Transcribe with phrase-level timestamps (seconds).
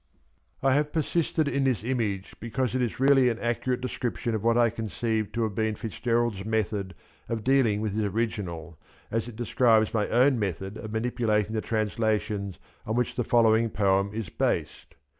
[0.63, 4.43] I have persisted in this image because it is really an accurate des cription of
[4.43, 6.95] what I conceive to have been FitzGerald' s method
[7.29, 8.79] of dealing with his original,
[9.11, 13.69] as it describes my own method of manipw lating the translations on which the following
[13.69, 14.95] poem is based.